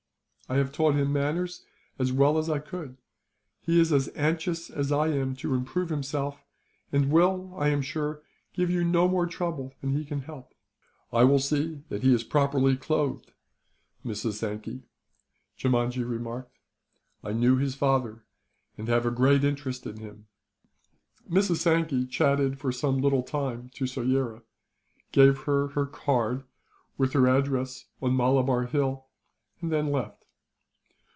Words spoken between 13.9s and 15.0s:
Mrs. Sankey,"